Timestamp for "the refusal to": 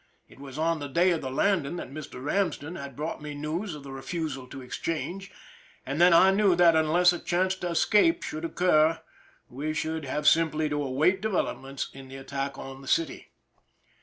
3.83-4.59